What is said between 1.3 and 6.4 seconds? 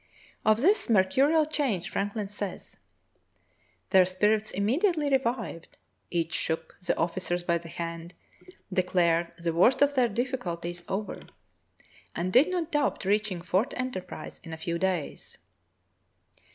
change Franklin says: "Their spirits im mediately revived, each